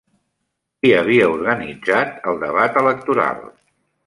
Qui 0.79 0.93
havia 1.01 1.27
organitzat 1.33 2.17
el 2.33 2.41
debat 2.47 2.81
electoral? 2.83 3.47